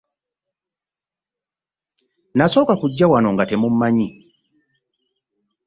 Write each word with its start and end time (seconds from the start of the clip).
Nasooka 2.37 2.73
kujja 2.81 3.05
wano 3.11 3.29
nga 3.35 3.43
temummanyi. 3.49 4.07